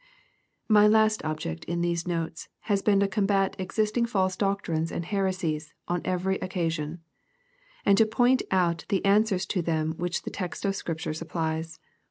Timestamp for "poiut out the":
8.07-9.05